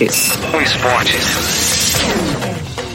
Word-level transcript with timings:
Esportes. 0.00 0.30
Esportes. 0.62 1.94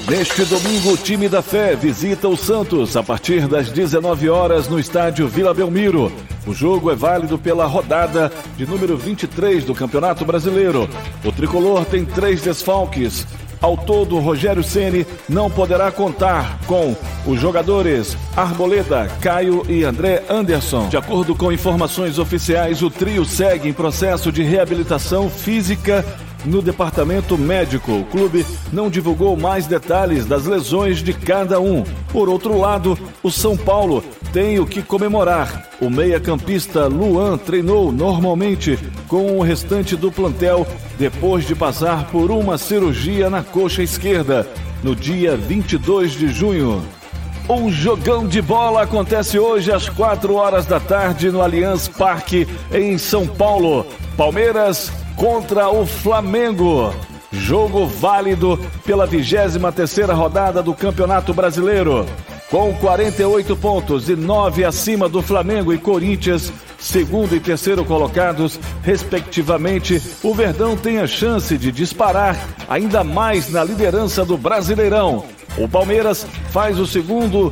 Neste 0.10 0.44
domingo, 0.46 0.94
o 0.94 0.98
time 0.98 1.30
da 1.30 1.40
Fé 1.40 1.76
visita 1.76 2.28
o 2.28 2.36
Santos 2.36 2.98
a 2.98 3.04
partir 3.04 3.48
das 3.48 3.70
19 3.70 4.28
horas 4.28 4.68
no 4.68 4.80
estádio 4.80 5.28
Vila 5.28 5.54
Belmiro. 5.54 6.12
O 6.48 6.54
jogo 6.54 6.90
é 6.90 6.96
válido 6.96 7.38
pela 7.38 7.68
rodada 7.68 8.32
de 8.58 8.66
número 8.66 8.98
23 8.98 9.64
do 9.64 9.76
Campeonato 9.76 10.26
Brasileiro. 10.26 10.90
O 11.24 11.32
tricolor 11.32 11.86
tem 11.86 12.04
três 12.04 12.42
desfalques. 12.42 13.28
Ao 13.62 13.78
todo, 13.78 14.18
Rogério 14.18 14.64
Ceni 14.64 15.06
não 15.30 15.50
poderá 15.50 15.92
contar 15.92 16.60
com 16.66 16.96
os 17.26 17.40
jogadores 17.40 18.18
Arboleda, 18.36 19.08
Caio 19.22 19.64
e 19.70 19.84
André 19.84 20.24
Anderson. 20.28 20.90
De 20.90 20.98
acordo 20.98 21.36
com 21.36 21.52
informações 21.52 22.18
oficiais, 22.18 22.82
o 22.82 22.90
trio 22.90 23.26
segue 23.26 23.70
em 23.70 23.74
processo 23.74 24.32
de 24.32 24.42
reabilitação 24.42 25.30
física 25.30 26.04
no 26.46 26.62
departamento 26.62 27.38
médico. 27.38 27.92
O 27.92 28.06
clube 28.06 28.46
não 28.72 28.90
divulgou 28.90 29.36
mais 29.36 29.68
detalhes 29.68 30.26
das 30.26 30.46
lesões 30.46 31.04
de 31.04 31.14
cada 31.14 31.60
um. 31.60 31.84
Por 32.12 32.30
outro 32.30 32.58
lado, 32.60 32.98
o 33.24 33.32
São 33.32 33.58
Paulo 33.58 34.04
tem 34.32 34.60
o 34.60 34.66
que 34.66 34.82
comemorar. 34.82 35.70
O 35.82 35.90
meia-campista 35.90 36.88
Luan 36.88 37.38
treinou 37.38 37.92
normalmente 37.92 38.78
com 39.08 39.38
o 39.38 39.42
restante 39.42 39.96
do 39.96 40.12
plantel 40.12 40.66
depois 40.98 41.46
de 41.46 41.56
passar 41.56 42.08
por 42.08 42.32
uma 42.32 42.58
cirurgia 42.58 43.30
na 43.30 43.44
coxa 43.44 43.84
esquerda 43.84 44.48
no 44.84 44.96
dia 44.96 45.36
22 45.36 46.14
de 46.14 46.28
junho. 46.28 46.84
Um 47.48 47.72
jogão 47.72 48.28
de 48.28 48.42
bola 48.42 48.82
acontece 48.82 49.38
hoje 49.38 49.72
às 49.72 49.88
4 49.88 50.34
horas 50.34 50.66
da 50.66 50.80
tarde 50.80 51.30
no 51.30 51.42
Allianz 51.42 51.88
Parque, 51.88 52.48
em 52.74 52.98
São 52.98 53.28
Paulo. 53.28 53.86
Palmeiras 54.18 54.92
contra 55.16 55.70
o 55.70 55.86
Flamengo. 55.86 56.94
Jogo 57.32 57.86
válido 57.86 58.60
pela 58.86 59.06
23 59.06 59.58
terceira 59.74 60.14
rodada 60.14 60.62
do 60.62 60.74
Campeonato 60.74 61.34
Brasileiro. 61.34 62.06
Com 62.50 62.74
48 62.76 63.56
pontos 63.58 64.08
e 64.08 64.16
9 64.16 64.64
acima 64.64 65.10
do 65.10 65.22
Flamengo 65.22 65.74
e 65.74 65.78
Corinthians, 65.78 66.54
segundo 66.78 67.36
e 67.36 67.40
terceiro 67.40 67.84
colocados, 67.84 68.60
respectivamente, 68.84 70.02
o 70.24 70.34
Verdão 70.34 70.78
tem 70.78 71.00
a 71.00 71.08
chance 71.08 71.58
de 71.58 71.72
disparar 71.72 72.38
ainda 72.70 73.04
mais 73.04 73.50
na 73.50 73.64
liderança 73.64 74.24
do 74.24 74.38
Brasileirão. 74.38 75.26
O 75.58 75.68
Palmeiras 75.68 76.26
faz 76.52 76.80
o 76.80 76.86
segundo 76.86 77.52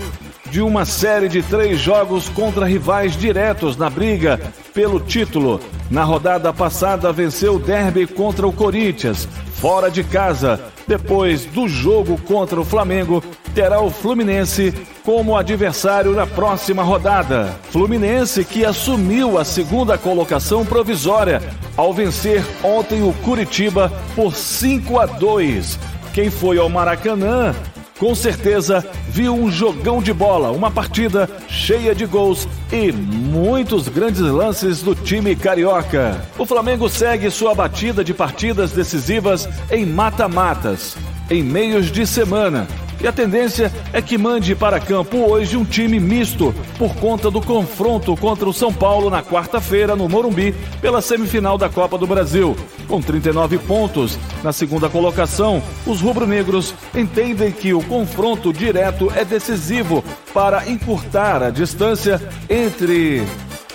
de 0.54 0.62
uma 0.62 0.86
série 0.86 1.28
de 1.28 1.42
três 1.42 1.80
jogos 1.80 2.30
contra 2.30 2.66
rivais 2.66 3.18
diretos 3.18 3.76
na 3.76 3.90
briga 3.90 4.40
pelo 4.72 5.00
título. 5.00 5.60
Na 5.94 6.04
rodada 6.04 6.52
passada, 6.52 7.14
venceu 7.14 7.58
o 7.58 7.60
derby 7.60 8.08
contra 8.08 8.48
o 8.48 8.52
Corinthians, 8.52 9.30
fora 9.54 9.92
de 9.92 10.04
casa. 10.04 10.60
Depois 10.88 11.46
do 11.46 11.68
jogo 11.68 12.20
contra 12.24 12.60
o 12.60 12.66
Flamengo, 12.66 13.24
terá 13.54 13.80
o 13.80 13.92
Fluminense 13.92 14.74
como 15.04 15.38
adversário 15.38 16.14
na 16.14 16.26
próxima 16.26 16.82
rodada. 16.82 17.54
Fluminense 17.70 18.44
que 18.44 18.66
assumiu 18.66 19.38
a 19.38 19.46
segunda 19.46 19.96
colocação 19.96 20.66
provisória 20.66 21.40
ao 21.78 21.94
vencer 21.94 22.44
ontem 22.64 23.04
o 23.04 23.14
Curitiba 23.24 23.92
por 24.16 24.34
5 24.34 25.00
a 25.00 25.06
2. 25.06 25.78
Quem 26.12 26.32
foi 26.32 26.58
ao 26.58 26.70
Maracanã 26.70 27.54
com 28.00 28.14
certeza 28.16 28.86
viu 29.10 29.34
um 29.34 29.52
jogão 29.52 30.02
de 30.02 30.14
bola, 30.14 30.52
uma 30.52 30.72
partida 30.72 31.30
cheia 31.48 31.94
de 31.94 32.06
gols 32.06 32.48
e 32.72 32.92
muitos 32.92 33.88
grandes 33.88 34.22
lances 34.22 34.82
do 34.82 34.96
time 34.96 35.36
carioca. 35.36 36.22
O 36.38 36.46
Flamengo 36.46 36.90
segue 36.90 37.30
sua 37.30 37.54
batida 37.54 38.04
de 38.04 38.14
partidas 38.14 38.72
decisivas 38.72 39.48
em 39.72 39.86
mata-matas, 39.86 40.96
em 41.30 41.44
meios 41.44 41.92
de 41.92 42.06
semana 42.06 42.68
e 43.04 43.08
a 43.08 43.12
tendência 43.12 43.70
é 43.92 44.02
que 44.02 44.18
mande 44.18 44.56
para 44.56 44.80
campo 44.80 45.18
hoje 45.18 45.58
um 45.58 45.66
time 45.66 46.00
misto, 46.00 46.56
por 46.78 46.96
conta 46.96 47.30
do 47.30 47.42
confronto 47.42 48.16
contra 48.16 48.48
o 48.48 48.54
São 48.54 48.74
Paulo 48.74 49.10
na 49.10 49.22
quarta-feira 49.22 49.94
no 49.94 50.08
Morumbi, 50.08 50.56
pela 50.80 51.02
semifinal 51.02 51.58
da 51.58 51.68
Copa 51.68 51.98
do 51.98 52.08
Brasil. 52.08 52.56
Com 52.88 53.02
39 53.02 53.58
pontos 53.60 54.18
na 54.42 54.54
segunda 54.54 54.88
colocação, 54.90 55.62
os 55.86 56.00
rubro-negros 56.00 56.74
entendem 56.96 57.52
que 57.52 57.74
o 57.74 57.84
confronto 57.84 58.54
direto 58.54 59.12
é 59.14 59.26
decisivo 59.26 60.02
para 60.34 60.70
encurtar 60.70 61.44
a 61.44 61.50
distância 61.50 62.22
entre 62.50 63.22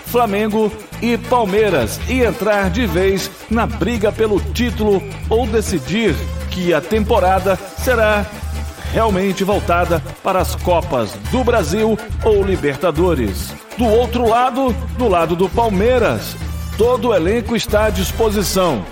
Flamengo 0.07 0.73
e 1.03 1.19
Palmeiras 1.19 2.01
e 2.09 2.23
entrar 2.23 2.71
de 2.71 2.87
vez 2.87 3.31
na 3.51 3.67
briga 3.67 4.11
pelo 4.11 4.41
título 4.41 5.03
ou 5.29 5.47
decidir 5.47 6.15
que 6.51 6.73
a 6.73 6.81
temporada 6.81 7.57
será 7.77 8.27
realmente 8.93 9.45
voltada 9.45 10.03
para 10.23 10.41
as 10.41 10.55
Copas 10.55 11.13
do 11.31 11.45
Brasil 11.45 11.99
ou 12.25 12.43
Libertadores. 12.43 13.53
Do 13.77 13.87
outro 13.87 14.29
lado, 14.29 14.75
do 14.97 15.09
lado 15.09 15.37
do 15.37 15.49
Palmeiras, 15.49 16.37
todo 16.77 17.09
o 17.09 17.15
elenco 17.15 17.55
está 17.55 17.87
à 17.87 17.91
disposição, 17.91 18.85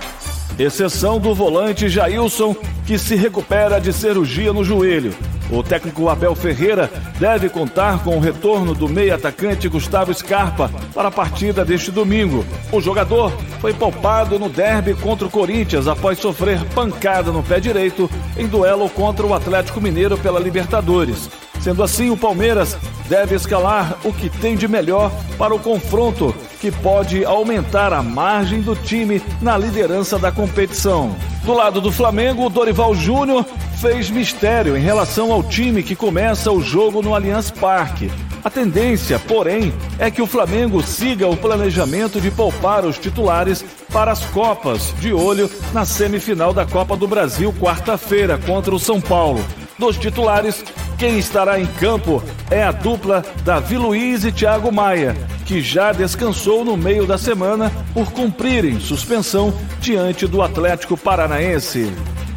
exceção 0.58 1.18
do 1.18 1.34
volante 1.34 1.88
Jailson, 1.88 2.54
que 2.86 2.98
se 2.98 3.16
recupera 3.16 3.80
de 3.80 3.92
cirurgia 3.92 4.52
no 4.52 4.64
joelho. 4.64 5.14
O 5.50 5.62
técnico 5.62 6.08
Abel 6.08 6.34
Ferreira 6.34 6.90
deve 7.20 7.48
contar 7.48 8.02
com 8.02 8.16
o 8.16 8.20
retorno 8.20 8.74
do 8.74 8.88
meio-atacante 8.88 9.68
Gustavo 9.68 10.12
Scarpa 10.12 10.70
para 10.92 11.08
a 11.08 11.12
partida 11.12 11.64
deste 11.64 11.90
domingo. 11.90 12.44
O 12.72 12.80
jogador 12.80 13.32
foi 13.60 13.72
poupado 13.72 14.38
no 14.38 14.48
derby 14.48 14.94
contra 14.94 15.26
o 15.26 15.30
Corinthians 15.30 15.86
após 15.86 16.18
sofrer 16.18 16.64
pancada 16.74 17.30
no 17.30 17.42
pé 17.42 17.60
direito 17.60 18.10
em 18.36 18.46
duelo 18.46 18.88
contra 18.90 19.24
o 19.24 19.34
Atlético 19.34 19.80
Mineiro 19.80 20.18
pela 20.18 20.40
Libertadores. 20.40 21.30
Sendo 21.60 21.82
assim, 21.82 22.10
o 22.10 22.16
Palmeiras 22.16 22.76
deve 23.08 23.34
escalar 23.34 23.96
o 24.04 24.12
que 24.12 24.28
tem 24.28 24.56
de 24.56 24.68
melhor 24.68 25.10
para 25.38 25.54
o 25.54 25.58
confronto, 25.58 26.34
que 26.60 26.70
pode 26.70 27.24
aumentar 27.24 27.92
a 27.92 28.02
margem 28.02 28.60
do 28.60 28.74
time 28.74 29.22
na 29.40 29.56
liderança 29.56 30.18
da 30.18 30.30
competição. 30.30 31.16
Do 31.46 31.54
lado 31.54 31.80
do 31.80 31.92
Flamengo, 31.92 32.44
o 32.44 32.50
Dorival 32.50 32.92
Júnior 32.92 33.46
fez 33.80 34.10
mistério 34.10 34.76
em 34.76 34.80
relação 34.80 35.30
ao 35.30 35.44
time 35.44 35.80
que 35.80 35.94
começa 35.94 36.50
o 36.50 36.60
jogo 36.60 37.00
no 37.00 37.14
Allianz 37.14 37.52
Parque. 37.52 38.10
A 38.42 38.50
tendência, 38.50 39.16
porém, 39.16 39.72
é 39.96 40.10
que 40.10 40.20
o 40.20 40.26
Flamengo 40.26 40.82
siga 40.82 41.28
o 41.28 41.36
planejamento 41.36 42.20
de 42.20 42.32
poupar 42.32 42.84
os 42.84 42.98
titulares 42.98 43.64
para 43.92 44.10
as 44.10 44.26
Copas, 44.26 44.92
de 44.98 45.12
olho 45.12 45.48
na 45.72 45.84
semifinal 45.84 46.52
da 46.52 46.66
Copa 46.66 46.96
do 46.96 47.06
Brasil, 47.06 47.54
quarta-feira, 47.60 48.36
contra 48.38 48.74
o 48.74 48.80
São 48.80 49.00
Paulo. 49.00 49.40
Dos 49.78 49.96
titulares, 49.96 50.64
quem 50.98 51.16
estará 51.16 51.60
em 51.60 51.66
campo 51.66 52.20
é 52.50 52.64
a 52.64 52.72
dupla 52.72 53.24
Davi 53.44 53.78
Luiz 53.78 54.24
e 54.24 54.32
Thiago 54.32 54.72
Maia, 54.72 55.14
que 55.46 55.62
já 55.62 55.92
descansou 55.92 56.64
no 56.64 56.76
meio 56.76 57.06
da 57.06 57.16
semana 57.16 57.72
por 57.94 58.10
cumprirem 58.10 58.80
suspensão 58.80 59.54
diante 59.80 60.26
do 60.26 60.42
Atlético 60.42 60.96
Paranaense. 60.96 61.90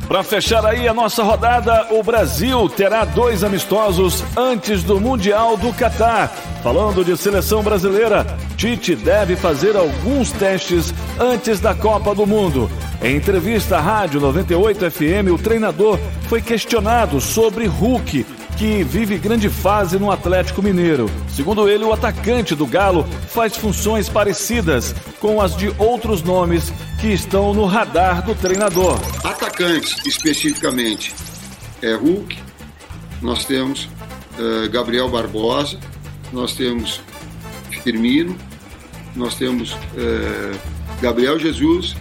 Para 0.08 0.24
fechar 0.24 0.66
aí 0.66 0.88
a 0.88 0.94
nossa 0.94 1.22
rodada, 1.24 1.88
o 1.92 2.02
Brasil 2.02 2.68
terá 2.70 3.06
dois 3.06 3.44
amistosos 3.44 4.24
antes 4.36 4.84
do 4.84 5.00
Mundial 5.00 5.58
do 5.58 5.72
Catar. 5.74 6.30
Falando 6.64 7.06
de 7.06 7.16
seleção 7.16 7.62
brasileira, 7.62 8.26
Tite 8.58 8.96
deve 8.96 9.36
fazer 9.36 9.76
alguns 9.76 10.32
testes 10.32 10.94
antes 11.20 11.60
da 11.60 11.76
Copa 11.76 12.16
do 12.16 12.26
Mundo. 12.26 12.70
Em 13.04 13.16
entrevista 13.16 13.78
à 13.78 13.82
Rádio 13.82 14.20
98 14.20 14.90
FM, 14.90 15.32
o 15.32 15.38
treinador 15.38 16.00
foi 16.28 16.42
questionado 16.42 17.22
sobre 17.22 17.66
Hulk 17.68 18.26
que 18.60 18.84
vive 18.84 19.18
grande 19.18 19.48
fase 19.48 19.98
no 19.98 20.12
Atlético 20.12 20.62
Mineiro. 20.62 21.10
Segundo 21.30 21.70
ele, 21.70 21.86
o 21.86 21.94
atacante 21.94 22.54
do 22.54 22.68
Galo 22.68 23.06
faz 23.30 23.56
funções 23.56 24.10
parecidas 24.10 24.94
com 25.22 25.40
as 25.40 25.56
de 25.56 25.74
outros 25.78 26.22
nomes 26.22 26.70
que 27.00 27.08
estão 27.08 27.54
no 27.54 27.64
radar 27.64 28.22
do 28.22 28.36
treinador. 28.36 29.00
Atacantes, 29.24 30.06
especificamente, 30.06 31.16
é 31.82 31.94
Hulk, 31.94 32.38
nós 33.22 33.46
temos 33.46 33.86
uh, 33.86 34.70
Gabriel 34.70 35.08
Barbosa, 35.08 35.80
nós 36.34 36.52
temos 36.52 37.00
Firmino, 37.82 38.36
nós 39.16 39.36
temos 39.36 39.72
uh, 39.72 40.60
Gabriel 41.00 41.40
Jesus, 41.40 41.96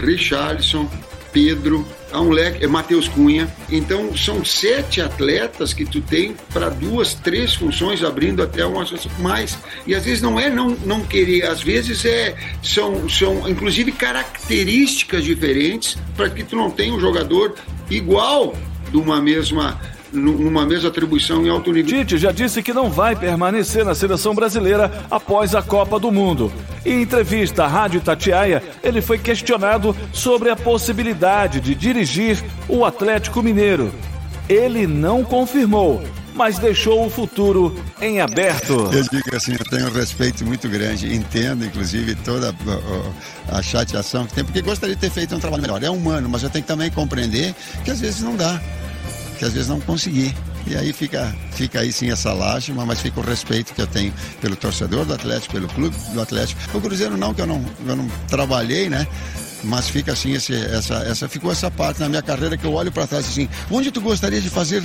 Richarlison, 0.00 0.88
Pedro, 1.34 1.84
há 2.12 2.20
um 2.20 2.30
leque, 2.30 2.64
é 2.64 2.68
Matheus 2.68 3.08
Cunha. 3.08 3.52
Então 3.68 4.16
são 4.16 4.44
sete 4.44 5.00
atletas 5.00 5.74
que 5.74 5.84
tu 5.84 6.00
tem 6.00 6.36
para 6.52 6.68
duas, 6.68 7.12
três 7.12 7.56
funções, 7.56 8.04
abrindo 8.04 8.40
até 8.40 8.64
uma 8.64 8.84
mais. 9.18 9.58
E 9.84 9.94
às 9.94 10.04
vezes 10.04 10.22
não 10.22 10.38
é 10.38 10.48
não, 10.48 10.70
não 10.86 11.04
querer, 11.04 11.46
às 11.46 11.60
vezes 11.60 12.04
é 12.04 12.36
são, 12.62 13.08
são 13.08 13.48
inclusive 13.48 13.90
características 13.90 15.24
diferentes 15.24 15.98
para 16.16 16.30
que 16.30 16.44
tu 16.44 16.54
não 16.54 16.70
tenha 16.70 16.94
um 16.94 17.00
jogador 17.00 17.56
igual 17.90 18.54
de 18.90 18.96
uma 18.96 19.20
mesma 19.20 19.80
numa 20.14 20.64
mesma 20.64 20.88
atribuição 20.88 21.44
em 21.44 21.48
alto 21.48 21.72
nível. 21.72 21.98
Tite 21.98 22.18
já 22.18 22.32
disse 22.32 22.62
que 22.62 22.72
não 22.72 22.90
vai 22.90 23.16
permanecer 23.16 23.84
na 23.84 23.94
seleção 23.94 24.34
brasileira 24.34 24.90
após 25.10 25.54
a 25.54 25.62
Copa 25.62 25.98
do 25.98 26.10
Mundo. 26.10 26.52
Em 26.84 27.02
entrevista 27.02 27.64
à 27.64 27.66
Rádio 27.66 28.00
Tatiaia, 28.00 28.62
ele 28.82 29.00
foi 29.00 29.18
questionado 29.18 29.96
sobre 30.12 30.50
a 30.50 30.56
possibilidade 30.56 31.60
de 31.60 31.74
dirigir 31.74 32.42
o 32.68 32.84
Atlético 32.84 33.42
Mineiro. 33.42 33.92
Ele 34.48 34.86
não 34.86 35.24
confirmou, 35.24 36.02
mas 36.34 36.58
deixou 36.58 37.06
o 37.06 37.10
futuro 37.10 37.74
em 38.00 38.20
aberto. 38.20 38.90
Eu 38.92 39.02
digo 39.04 39.34
assim, 39.34 39.52
eu 39.52 39.64
tenho 39.64 39.88
um 39.88 39.92
respeito 39.92 40.44
muito 40.44 40.68
grande, 40.68 41.14
entendo 41.14 41.64
inclusive 41.64 42.14
toda 42.16 42.54
a, 43.48 43.58
a, 43.58 43.62
chateação 43.62 44.26
que 44.26 44.34
tem, 44.34 44.44
porque 44.44 44.60
gostaria 44.60 44.94
de 44.94 45.00
ter 45.00 45.10
feito 45.10 45.34
um 45.34 45.38
trabalho 45.38 45.62
melhor. 45.62 45.82
É 45.82 45.88
humano, 45.88 46.28
mas 46.28 46.42
eu 46.42 46.50
tenho 46.50 46.62
que 46.62 46.68
também 46.68 46.90
compreender 46.90 47.54
que 47.84 47.90
às 47.90 48.00
vezes 48.00 48.20
não 48.20 48.36
dá, 48.36 48.60
que 49.44 49.48
às 49.48 49.52
vezes 49.52 49.68
não 49.68 49.80
consegui. 49.80 50.34
E 50.66 50.74
aí 50.74 50.92
fica, 50.92 51.34
fica 51.52 51.80
aí 51.80 51.92
sim 51.92 52.10
essa 52.10 52.32
lástima, 52.32 52.86
mas 52.86 53.00
fica 53.00 53.20
o 53.20 53.22
respeito 53.22 53.74
que 53.74 53.82
eu 53.82 53.86
tenho 53.86 54.12
pelo 54.40 54.56
torcedor 54.56 55.04
do 55.04 55.12
Atlético, 55.12 55.52
pelo 55.52 55.68
clube 55.68 55.94
do 56.12 56.20
Atlético. 56.20 56.60
O 56.76 56.80
Cruzeiro 56.80 57.16
não, 57.16 57.34
que 57.34 57.42
eu 57.42 57.46
não, 57.46 57.62
eu 57.86 57.94
não 57.94 58.08
trabalhei, 58.26 58.88
né? 58.88 59.06
mas 59.62 59.88
fica 59.88 60.12
assim 60.12 60.32
esse, 60.34 60.54
essa, 60.54 60.96
essa 60.96 61.26
ficou 61.26 61.50
essa 61.50 61.70
parte 61.70 61.98
na 61.98 62.06
minha 62.06 62.20
carreira 62.20 62.54
que 62.54 62.66
eu 62.66 62.74
olho 62.74 62.92
para 62.92 63.06
trás 63.06 63.26
assim 63.26 63.48
onde 63.70 63.90
tu 63.90 63.98
gostaria 63.98 64.38
de 64.38 64.50
fazer 64.50 64.82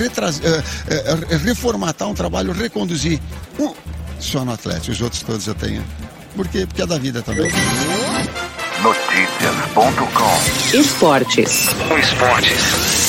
retras, 0.00 0.38
uh, 0.38 0.40
uh, 0.40 1.36
reformatar 1.44 2.08
um 2.08 2.14
trabalho 2.14 2.50
reconduzir 2.52 3.20
um, 3.58 3.74
só 4.18 4.42
no 4.42 4.54
Atlético 4.54 4.92
os 4.92 5.00
outros 5.02 5.22
todos 5.22 5.46
eu 5.46 5.54
tenho 5.54 5.84
por 6.34 6.48
quê? 6.48 6.64
porque 6.64 6.80
é 6.80 6.86
da 6.86 6.96
vida 6.96 7.20
também 7.20 7.50
Notícias.com 8.82 10.74
Esportes 10.74 11.68
Esportes 11.98 13.03